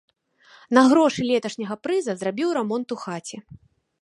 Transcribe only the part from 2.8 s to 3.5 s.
у хаце.